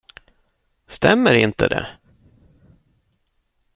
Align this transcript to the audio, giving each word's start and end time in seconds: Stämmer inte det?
Stämmer 0.87 1.33
inte 1.35 1.67
det? 1.67 1.87